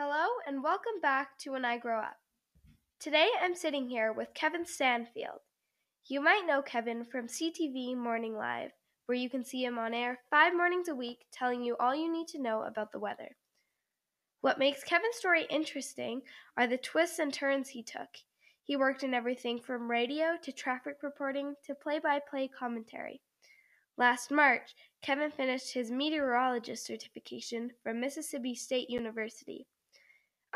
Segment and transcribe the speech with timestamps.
[0.00, 2.18] Hello, and welcome back to When I Grow Up.
[3.00, 5.40] Today I'm sitting here with Kevin Stanfield.
[6.06, 8.70] You might know Kevin from CTV Morning Live,
[9.06, 12.12] where you can see him on air five mornings a week telling you all you
[12.12, 13.34] need to know about the weather.
[14.40, 16.22] What makes Kevin's story interesting
[16.56, 18.18] are the twists and turns he took.
[18.62, 23.20] He worked in everything from radio to traffic reporting to play by play commentary.
[23.96, 29.66] Last March, Kevin finished his meteorologist certification from Mississippi State University.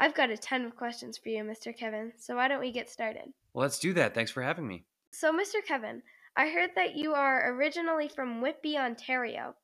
[0.02, 1.72] I've got a ton of questions for you, Mr.
[1.72, 3.32] Kevin, so why don't we get started?
[3.54, 4.16] Well, let's do that.
[4.16, 4.82] Thanks for having me.
[5.12, 5.64] So, Mr.
[5.64, 6.02] Kevin,
[6.36, 9.54] I heard that you are originally from Whitby, Ontario.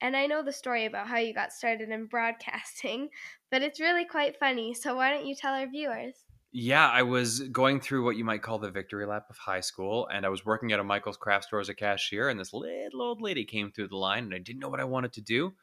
[0.00, 3.08] And I know the story about how you got started in broadcasting,
[3.50, 6.14] but it's really quite funny, so why don't you tell our viewers?
[6.52, 10.06] Yeah, I was going through what you might call the victory lap of high school,
[10.14, 13.02] and I was working at a Michael's craft store as a cashier, and this little
[13.02, 15.54] old lady came through the line, and I didn't know what I wanted to do.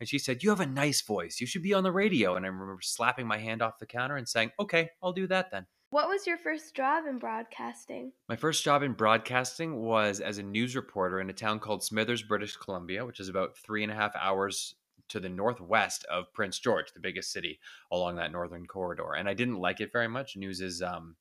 [0.00, 1.40] And she said, You have a nice voice.
[1.40, 2.36] You should be on the radio.
[2.36, 5.50] And I remember slapping my hand off the counter and saying, Okay, I'll do that
[5.50, 5.66] then.
[5.90, 8.12] What was your first job in broadcasting?
[8.28, 12.22] My first job in broadcasting was as a news reporter in a town called Smithers,
[12.22, 14.74] British Columbia, which is about three and a half hours
[15.08, 17.58] to the northwest of Prince George, the biggest city
[17.90, 19.14] along that northern corridor.
[19.14, 20.36] And I didn't like it very much.
[20.36, 21.16] News is um,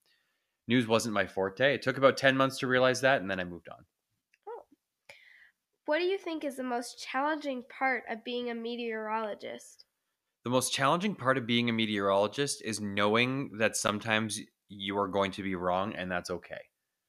[0.68, 1.74] news wasn't my forte.
[1.74, 3.86] It took about ten months to realize that, and then I moved on.
[5.88, 9.86] What do you think is the most challenging part of being a meteorologist?
[10.44, 15.32] The most challenging part of being a meteorologist is knowing that sometimes you are going
[15.32, 16.60] to be wrong, and that's okay.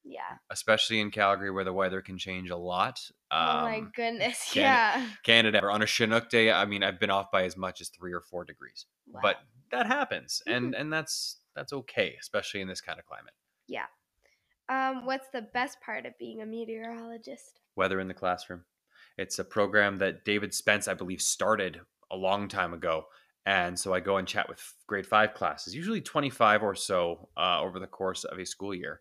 [0.05, 0.39] Yeah.
[0.51, 2.99] Especially in Calgary, where the weather can change a lot.
[3.31, 4.51] oh my Um, goodness.
[4.53, 5.09] Can- yeah.
[5.25, 7.89] Canada, or on a Chinook day, I mean, I've been off by as much as
[7.91, 9.21] three or four degrees, Wow.
[9.23, 9.37] but
[9.73, 13.35] that happens, and and that's that's okay, especially in this kind of climate.
[13.67, 13.87] yeah.
[14.69, 17.61] Um, what's the best part of being a meteorologist?
[17.77, 18.65] Weather in the classroom.
[19.17, 21.81] It's a program that David Spence, I believe, started
[22.11, 23.07] a long time ago.
[23.47, 27.61] And so I go and chat with grade five classes, usually 25 or so uh,
[27.61, 29.01] over the course of a school year.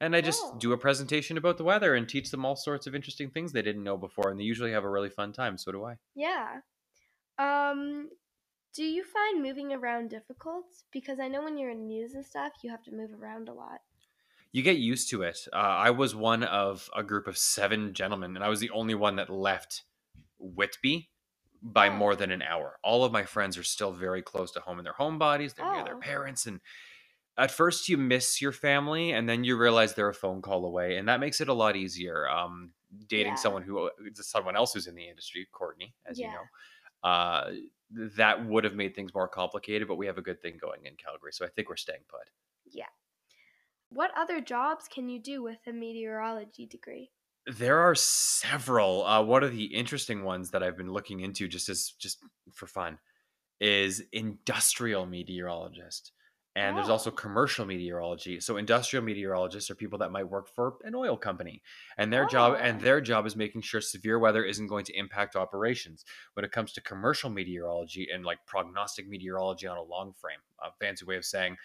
[0.00, 0.56] And I just Oh.
[0.58, 3.62] do a presentation about the weather and teach them all sorts of interesting things they
[3.62, 4.30] didn't know before.
[4.30, 5.58] And they usually have a really fun time.
[5.58, 5.96] So do I.
[6.14, 6.60] Yeah.
[7.38, 8.08] Um,
[8.74, 10.64] do you find moving around difficult?
[10.92, 13.54] Because I know when you're in news and stuff, you have to move around a
[13.54, 13.80] lot.
[14.54, 15.48] You get used to it.
[15.52, 18.94] Uh, I was one of a group of seven gentlemen, and I was the only
[18.94, 19.82] one that left
[20.38, 21.10] Whitby
[21.60, 21.94] by Oh.
[21.96, 22.78] more than an hour.
[22.84, 25.54] All of my friends are still very close to home in their home bodies.
[25.54, 26.00] They're near their Oh.
[26.00, 26.60] parents, and
[27.36, 30.98] at first you miss your family, and then you realize they're a phone call away,
[30.98, 32.28] and that makes it a lot easier.
[32.28, 32.74] Um,
[33.08, 33.34] dating Yeah.
[33.34, 36.44] someone who someone else who's in the industry, Courtney, as you know,
[37.02, 37.54] uh,
[37.90, 39.88] that would have made things more complicated.
[39.88, 42.30] But we have a good thing going in Calgary, so I think we're staying put.
[42.66, 42.86] Yeah.
[43.94, 47.12] What other jobs can you do with a meteorology degree?
[47.46, 49.04] There are several.
[49.04, 52.24] Uh, one of the interesting ones that I've been looking into just as just
[52.54, 52.98] for fun
[53.60, 56.12] is industrial meteorologist.
[56.56, 57.12] And there's also Oh.
[57.12, 58.40] commercial meteorology.
[58.40, 61.62] So industrial meteorologists are people that might work for an oil company.
[61.98, 62.82] And their job and Oh.
[62.82, 66.04] their job is making sure severe weather isn't going to impact operations.
[66.34, 70.72] When it comes to commercial meteorology and like prognostic meteorology on a long frame, a
[70.80, 71.56] fancy way of saying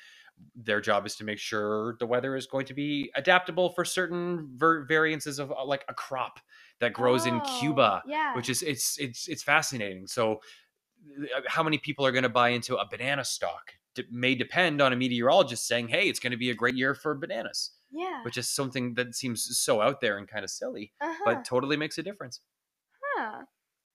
[0.56, 4.50] their job is to make sure the weather is going to be adaptable for certain
[4.56, 6.40] ver- variances of uh, like a crop
[6.80, 8.36] that grows in Oh, Cuba, Yeah.
[8.36, 10.08] which is it's it's it's fascinating.
[10.08, 10.40] So,
[11.36, 14.82] uh, how many people are going to buy into a banana stock D- may depend
[14.82, 18.24] on a meteorologist saying, "Hey, it's going to be a great year for bananas," yeah.
[18.24, 21.24] which is something that seems so out there and kind of silly, uh-huh.
[21.26, 22.42] but totally makes a difference.
[23.18, 23.44] huh.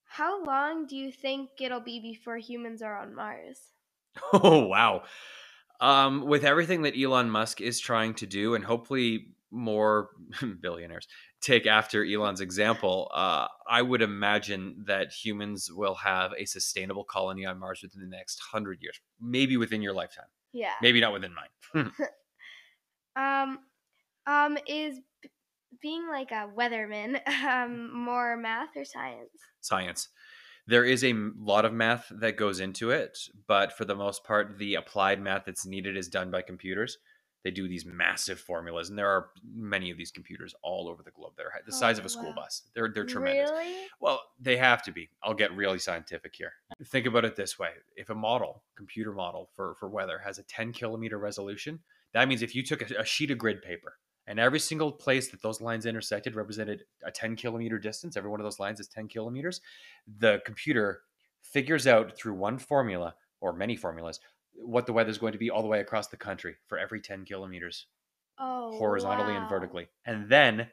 [0.06, 3.58] How long do you think it'll be before humans are on Mars?
[4.32, 5.02] Oh wow.
[5.80, 10.08] Um, with everything that Elon Musk is trying to do, and hopefully more
[10.60, 11.06] billionaires
[11.40, 17.44] take after Elon's example, uh, I would imagine that humans will have a sustainable colony
[17.44, 20.72] on Mars within the next hundred years, maybe within your lifetime, Yeah.
[20.80, 21.90] maybe not within mine.
[23.16, 23.58] Um,
[24.26, 25.30] um, is b-
[25.80, 29.30] being like a weatherman um more math or science?
[29.60, 30.08] Science.
[30.66, 34.58] There is a lot of math that goes into it, but for the most part,
[34.58, 36.98] the applied math that's needed is done by computers.
[37.42, 41.10] They do these massive formulas, and there are many of these computers all over the
[41.10, 41.34] globe.
[41.36, 42.36] They're the oh size of Oh, a school wow.
[42.36, 42.62] bus.
[42.74, 43.50] They're they're tremendous.
[43.50, 43.74] Really?
[44.00, 45.10] Well, they have to be.
[45.22, 46.52] I'll get really scientific here.
[46.86, 50.42] Think about it this way: if a model, computer model for for weather, has a
[50.44, 51.80] 10 kilometer resolution,
[52.14, 55.30] that means if you took a, a sheet of grid paper and every single place
[55.30, 58.88] that those lines intersected represented a 10 kilometer distance, every one of those lines is
[58.88, 59.60] 10 kilometers,
[60.18, 61.02] the computer
[61.42, 64.20] figures out through one formula or many formulas
[64.56, 67.00] what the weather is going to be all the way across the country for every
[67.00, 67.86] 10 kilometers
[68.38, 70.68] Oh, horizontally and vertically, and then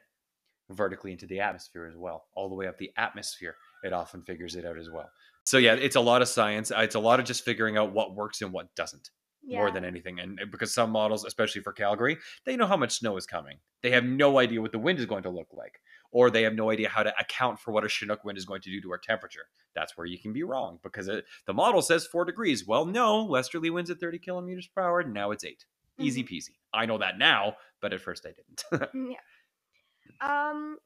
[0.70, 3.54] vertically into the atmosphere as well, all the way up the atmosphere.
[3.84, 5.10] It often figures it out as well.
[5.44, 6.72] So yeah, it's a lot of science.
[6.74, 9.10] It's a lot of just figuring out what works and what doesn't
[9.44, 9.58] Yeah.
[9.58, 10.20] more than anything.
[10.20, 12.16] And because some models, especially for Calgary,
[12.46, 13.58] they know how much snow is coming.
[13.82, 15.80] They have no idea what the wind is going to look like,
[16.12, 18.60] or they have no idea how to account for what a Chinook wind is going
[18.62, 19.46] to do to our temperature.
[19.74, 22.66] That's where you can be wrong because it, the model says four degrees.
[22.66, 25.02] Well, no, westerly winds at 30 kilometers per hour.
[25.02, 25.64] Now it's 8
[25.98, 26.56] Easy peasy.
[26.72, 28.90] I know that now, but at first I didn't.
[29.10, 30.50] yeah.
[30.50, 30.78] Um,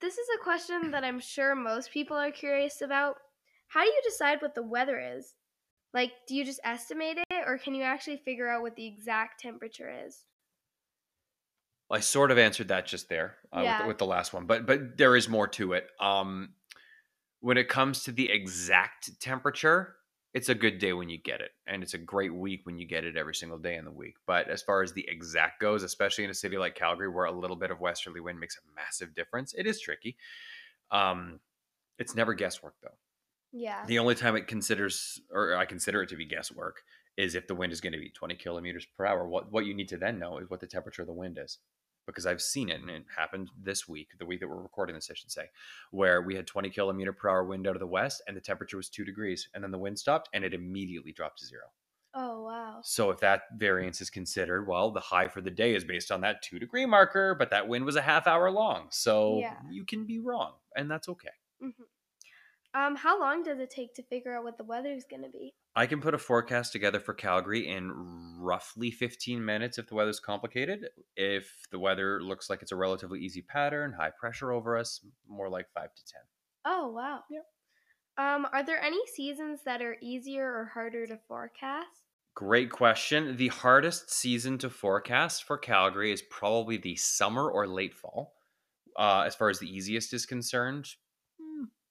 [0.00, 3.16] this is a question that I'm sure most people are curious about.
[3.68, 5.34] How do you decide what the weather is?
[5.94, 9.40] Like, do you just estimate it, or can you actually figure out what the exact
[9.40, 10.24] temperature is?
[11.90, 13.78] I sort of answered that just there uh, with, Yeah.
[13.82, 15.88] the, with the last one, but but there is more to it.
[15.98, 16.54] Um,
[17.40, 19.96] when it comes to the exact temperature,
[20.34, 22.86] it's a good day when you get it, and it's a great week when you
[22.86, 24.16] get it every single day in the week.
[24.26, 27.32] But as far as the exact goes, especially in a city like Calgary, where a
[27.32, 30.16] little bit of westerly wind makes a massive difference, it is tricky.
[30.90, 31.40] Um,
[31.98, 32.96] it's never guesswork though.
[33.58, 33.84] Yeah.
[33.86, 36.82] The only time it considers, or I consider it to be guesswork,
[37.16, 39.26] is if the wind is going to be 20 kilometers per hour.
[39.28, 41.58] What what you need to then know is what the temperature of the wind is,
[42.06, 45.10] because I've seen it, and it happened this week, the week that we're recording this,
[45.10, 45.46] I should say,
[45.90, 48.76] where we had 20 kilometer per hour wind out of the west, and the temperature
[48.76, 51.64] was two degrees, and then the wind stopped, and it immediately dropped to zero.
[52.14, 52.80] oh wow.
[52.84, 56.20] So if that variance is considered, well, the high for the day is based on
[56.22, 59.60] that two degree marker, but that wind was a half hour long, so Yeah.
[59.70, 61.34] you can be wrong, and that's okay.
[61.60, 61.70] hmm
[62.74, 65.54] Um, how long does it take to figure out what the weather's gonna be?
[65.74, 67.92] I can put a forecast together for Calgary in
[68.38, 70.88] roughly 15 minutes if the weather's complicated.
[71.16, 75.48] If the weather looks like it's a relatively easy pattern, high pressure over us, more
[75.48, 76.22] like 5 to 10.
[76.64, 77.22] Oh wow.
[77.30, 77.46] Yep.
[78.18, 82.02] Um, are there any seasons that are easier or harder to forecast?
[82.34, 83.36] Great question.
[83.36, 88.34] The hardest season to forecast for Calgary is probably the summer or late fall.
[88.96, 90.88] Uh, as far as the easiest is concerned,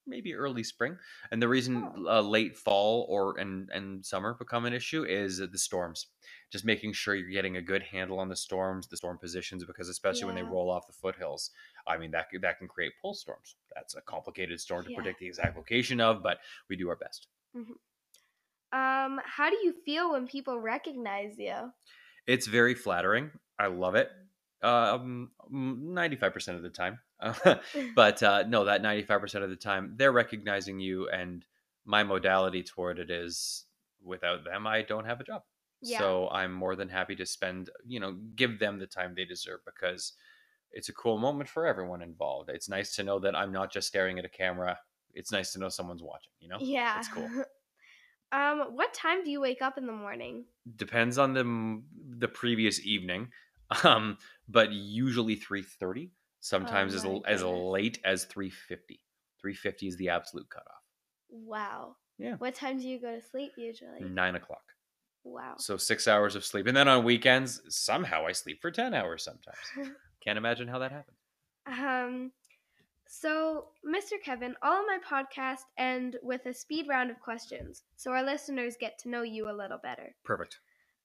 [0.08, 0.98] maybe early spring.
[1.32, 2.04] And the reason Oh.
[2.08, 6.08] uh, late fall or and and summer become an issue is the storms.
[6.52, 9.90] Just making sure you're getting a good handle on the storms, the storm positions, because
[9.90, 11.52] especially when they roll off the foothills,
[11.86, 13.56] I mean that that can create pull storms.
[13.76, 14.96] That's a complicated storm to Yeah.
[14.96, 16.40] predict the exact location of, but
[16.70, 17.28] we do our best.
[18.72, 21.74] Um, how do you feel when people recognize you?
[22.26, 23.32] It's very flattering.
[23.58, 24.12] I love it.
[24.62, 27.00] Um, ninety five percent of the time,
[27.96, 31.46] but uh, no, that ninety five percent of the time they're recognizing you, and
[31.86, 33.66] my modality toward it is
[34.04, 35.44] without them, I don't have a job.
[35.82, 36.00] Yeah.
[36.00, 39.60] So I'm more than happy to spend, you know, give them the time they deserve
[39.66, 40.14] because
[40.72, 42.50] it's a cool moment for everyone involved.
[42.50, 44.80] It's nice to know that I'm not just staring at a camera.
[45.14, 46.32] It's nice to know someone's watching.
[46.40, 46.98] You know, yeah.
[46.98, 47.30] it's cool.
[48.32, 50.46] um, what time do you wake up in the morning?
[50.76, 51.82] depends on the
[52.18, 53.30] the previous evening
[53.84, 54.18] um
[54.48, 57.64] but usually 3:30 sometimes as, Oh my l- as goodness.
[57.72, 59.02] late as 3:50
[59.42, 60.84] 3:50 is the absolute cutoff
[61.30, 61.96] Wow.
[62.18, 62.36] Yeah.
[62.36, 64.02] What time do you go to sleep usually?
[64.02, 64.64] 9 o'clock
[65.24, 65.56] Wow.
[65.60, 69.24] so six hours of sleep and then on weekends somehow i sleep for 10 hours
[69.24, 69.58] sometimes
[70.24, 71.18] can't imagine how that happens
[71.68, 72.32] Um,
[73.10, 74.18] so, Mr.
[74.24, 78.76] Kevin, all of my podcasts end with a speed round of questions, so our listeners
[78.80, 80.16] get to know you a little better.
[80.24, 80.60] perfect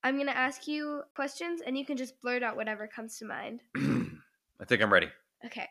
[0.04, 3.60] I'm gonna ask you questions, and you can just blurt out whatever comes to mind.
[4.62, 5.08] i think i'm ready
[5.44, 5.68] Okay.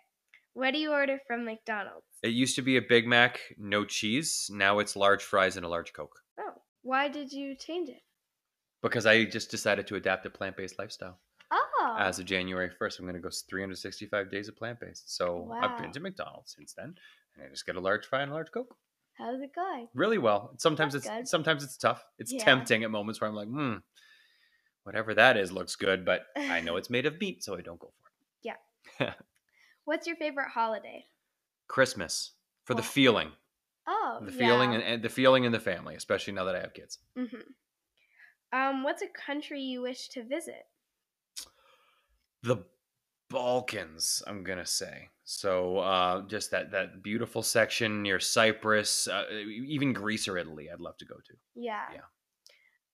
[0.53, 2.05] What do you order from McDonald's?
[2.23, 5.69] it used to be a big mac no cheese now it's large fries and a
[5.69, 6.53] large coke Oh,
[6.83, 8.01] why did you change it?
[8.83, 11.19] because i just decided to adapt a plant-based lifestyle
[11.53, 12.99] Oh, as of January 1st.
[12.99, 15.13] I'm going to go 365 days of plant based.
[15.17, 16.95] So I've been to McDonald's since then.
[17.35, 18.73] And I just get a large fry and a large Coke.
[19.17, 19.87] how's it going?
[19.93, 20.53] Really well.
[20.59, 21.27] Sometimes That's it's good.
[21.27, 22.05] sometimes it's tough.
[22.19, 22.45] It's Yeah.
[22.45, 23.77] tempting at moments where I'm like, hmm,
[24.83, 27.79] whatever that is looks good, but I know it's made of meat, so I don't
[27.79, 28.00] go for it.
[29.85, 31.05] What's your favorite holiday?
[31.67, 32.31] Christmas
[32.65, 33.31] for the feeling,
[33.87, 34.79] Oh, the feeling, yeah.
[34.79, 36.99] and, and the feeling in the family, especially now that I have kids.
[37.17, 37.43] Mhm.
[38.53, 40.65] Um, what's a country you wish to visit?
[42.43, 42.65] the
[43.29, 45.09] Balkans, I'm gonna say.
[45.23, 50.79] So uh, just that that beautiful section near Cyprus, uh, even Greece or Italy, I'd
[50.81, 51.33] love to go to.
[51.55, 51.85] Yeah.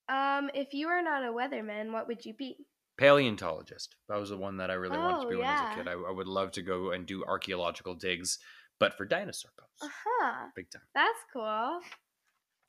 [0.10, 2.58] Um, if you were not a weatherman, what would you be?
[2.98, 3.96] Paleontologist.
[4.10, 5.68] That was the one that I really wanted to Oh, be when I was a
[5.68, 5.88] kid.
[5.88, 8.40] I, I would love to go and do archaeological digs,
[8.80, 10.48] but for dinosaur bones, Uh huh.
[10.56, 10.82] big time.
[10.94, 11.82] That's cool.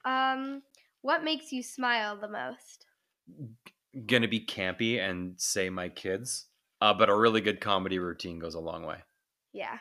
[0.04, 0.62] Um,
[1.02, 2.86] what makes you smile the most?
[4.06, 6.46] Gonna be campy and say my kids,
[6.80, 9.02] uh, but a really good comedy routine goes a long way.
[9.52, 9.78] Yeah.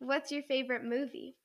[0.00, 1.36] What's your favorite movie?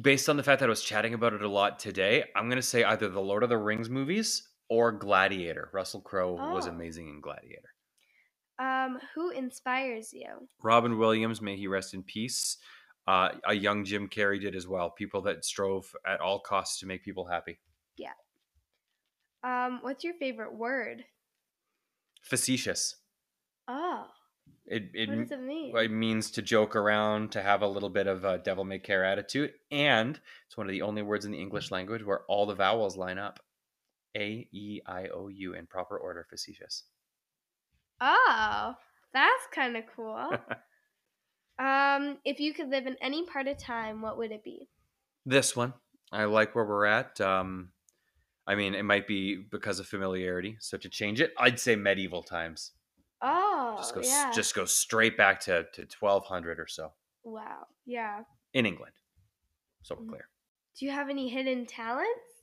[0.00, 2.62] based on the fact that I was chatting about it a lot today, I'm to
[2.62, 5.68] say either the Lord of the Rings movies or Gladiator.
[5.74, 6.70] Russell Crowe was Oh.
[6.70, 7.74] amazing in Gladiator.
[8.58, 10.48] Um, who inspires you?
[10.62, 12.56] Robin Williams, may he rest in peace.
[13.06, 14.90] Uh, a young Jim Carrey did as well.
[14.90, 17.58] People that strove at all costs to make people happy.
[17.96, 18.12] Yeah.
[19.42, 21.04] Um, what's your favorite word?
[22.22, 22.96] Facetious.
[23.66, 24.06] Oh,
[24.66, 25.76] It it, what does it mean?
[25.76, 29.04] it means to joke around, to have a little bit of a devil may care
[29.04, 32.54] attitude, and it's one of the only words in the English language where all the
[32.54, 33.40] vowels line up.
[34.16, 36.24] A E I O U in proper order.
[36.28, 36.84] Facetious.
[38.00, 38.74] Oh,
[39.12, 40.36] that's kind of cool.
[41.58, 44.68] um, if you could live in any part of time, what would it be?
[45.26, 45.74] This one,
[46.12, 47.20] I like where we're at.
[47.20, 47.72] Um,
[48.46, 50.56] I mean, it might be because of familiarity.
[50.60, 52.72] So to change it, I'd say medieval times.
[53.22, 54.30] Oh, Just go, yeah.
[54.32, 57.66] just go straight back to to twelve hundred or so wow.
[57.86, 58.24] Yeah.
[58.54, 58.94] in England.
[59.82, 60.08] So we're Mhm.
[60.08, 60.28] clear.
[60.78, 62.39] Do you have any hidden talents?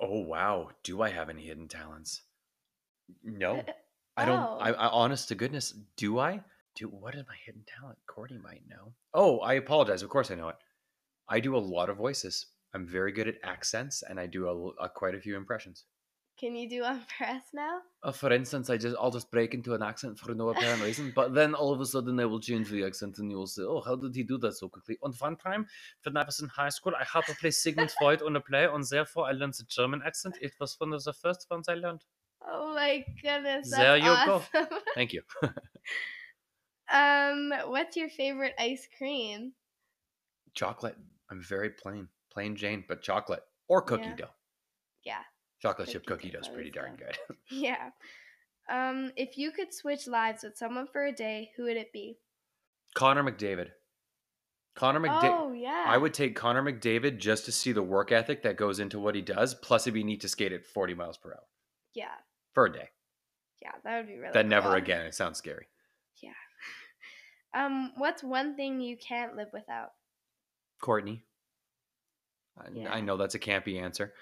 [0.00, 2.22] Oh wow, do I have any hidden talents?
[3.22, 3.72] No, Uh,
[4.16, 4.40] I don't.
[4.40, 4.58] oh.
[4.60, 6.42] I, I honest to goodness, do I?
[6.76, 7.98] Do what is my hidden talent?
[8.06, 8.94] Courtney might know.
[9.12, 10.02] Oh, I apologize.
[10.02, 10.56] Of course I know it.
[11.28, 12.46] I do a lot of voices.
[12.74, 15.84] I'm very good at accents, and I do a, a quite a few impressions.
[16.38, 17.80] Can you do one for us now?
[18.02, 21.10] Uh, for instance, I just I'll just break into an accent for no apparent reason,
[21.10, 23.62] but then all of a sudden I will change the accent, and you will say,
[23.62, 25.66] "Oh, how did he do that so quickly?" And one time,
[26.02, 28.66] when I was in high school, I had to play Sigmund Freud on a play,
[28.66, 30.36] and therefore I learned the German accent.
[30.42, 32.04] It was one of the first ones I learned.
[32.46, 33.70] Oh my goodness.
[33.70, 34.42] That's There you go.
[34.42, 34.68] awesome.
[34.94, 35.22] Thank you.
[36.92, 39.54] um, what's your favorite ice cream?
[40.54, 40.96] chocolate.
[41.30, 44.16] I'm very plain, plain Jane, but chocolate or cookie Yeah.
[44.16, 44.34] dough.
[45.04, 45.22] Yeah.
[45.64, 47.16] Chocolate chip Cookie cookie is pretty darn good.
[47.50, 47.88] Yeah.
[48.70, 52.18] Um, if you could switch lives with someone for a day, who would it be?
[52.94, 53.68] Connor McDavid.
[54.76, 55.30] Connor McDavid.
[55.40, 55.84] Oh yeah.
[55.86, 59.14] I would take Connor McDavid just to see the work ethic that goes into what
[59.14, 59.54] he does.
[59.54, 61.44] Plus, it'd be neat to skate at 40 miles per hour
[61.94, 62.08] Yeah.
[62.52, 62.90] for a day.
[63.62, 64.32] Yeah, that would be really.
[64.34, 65.06] Then never again.
[65.06, 65.66] It sounds scary.
[66.22, 66.30] Yeah.
[67.56, 69.90] Um, what's one thing you can't live without?
[70.82, 71.24] Courtney.
[72.58, 72.92] I, Yeah.
[72.92, 74.12] I know that's a campy answer,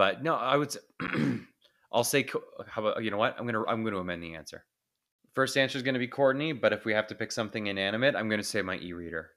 [0.00, 0.72] but no, I would.
[0.72, 0.78] Say,
[1.92, 2.24] I'll say.
[2.66, 3.36] How about you know what?
[3.38, 4.64] I'm gonna I'm gonna amend the answer.
[5.34, 8.30] First answer is gonna be Courtney, but if we have to pick something inanimate, I'm
[8.30, 9.28] gonna say my e-reader.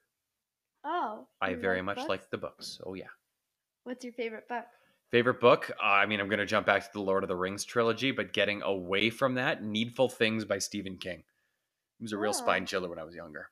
[0.82, 1.26] Oh.
[1.42, 2.08] I very like much books?
[2.08, 2.80] like the books.
[2.86, 3.12] Oh yeah.
[3.82, 4.64] What's your favorite book?
[5.10, 5.70] Favorite book?
[5.78, 8.10] Uh, I mean, I'm going to jump back to the Lord of the Rings trilogy,
[8.10, 11.18] but getting away from that, Needful Things by Stephen King.
[11.18, 12.32] It was a real Oh.
[12.32, 13.50] spine chiller when I was younger.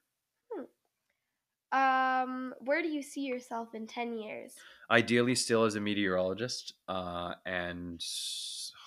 [1.73, 4.55] Um, where do you see yourself in ten years?
[4.91, 8.05] Ideally, still as a meteorologist, uh, and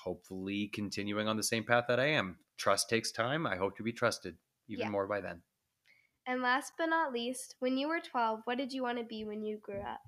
[0.04, 2.38] hopefully continuing on the same path that I am.
[2.58, 3.48] Trust takes time.
[3.48, 4.38] I hope to be trusted
[4.68, 4.90] even Yeah.
[4.92, 5.42] more by then.
[6.28, 9.26] And last but not least, when you were twelve, what did you want to be
[9.26, 10.02] when you grew up?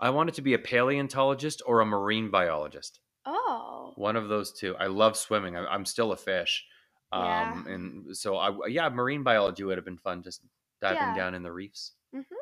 [0.00, 3.00] I wanted to be a paleontologist or a marine biologist.
[3.24, 3.92] Oh.
[3.96, 4.76] One of those two.
[4.76, 5.56] I love swimming.
[5.56, 6.64] I, I'm still a fish.
[7.12, 7.62] Um, Yeah.
[7.74, 10.22] and so I, yeah, marine biology would have been fun.
[10.22, 10.42] Just
[10.80, 11.16] diving Yeah.
[11.16, 11.92] down in the reefs.
[12.14, 12.34] Mm-hmm.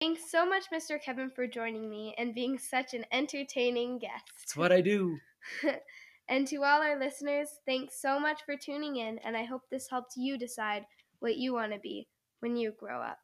[0.00, 1.00] Thanks so much, Mr.
[1.00, 4.24] Kevin, for joining me and being such an entertaining guest.
[4.40, 5.18] That's what I do.
[6.28, 9.88] and to all our listeners, thanks so much for tuning in, and I hope this
[9.88, 10.84] helped you decide
[11.20, 12.08] what you want to be
[12.40, 13.18] when you grow up.